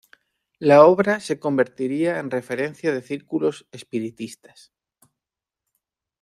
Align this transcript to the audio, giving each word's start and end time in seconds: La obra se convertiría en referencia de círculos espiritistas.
La 0.57 0.83
obra 0.85 1.19
se 1.19 1.37
convertiría 1.39 2.17
en 2.17 2.31
referencia 2.31 2.91
de 2.91 3.03
círculos 3.03 3.67
espiritistas. 3.71 4.73